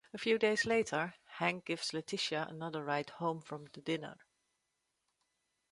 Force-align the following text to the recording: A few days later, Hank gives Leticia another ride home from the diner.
A 0.15 0.17
few 0.17 0.39
days 0.39 0.65
later, 0.65 1.13
Hank 1.27 1.65
gives 1.65 1.91
Leticia 1.91 2.49
another 2.49 2.83
ride 2.83 3.11
home 3.11 3.39
from 3.39 3.67
the 3.73 3.81
diner. 3.81 4.17